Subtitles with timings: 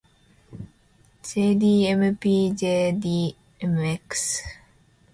[1.25, 4.09] jdmpjdmx